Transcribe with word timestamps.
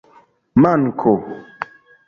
manko 0.65 1.13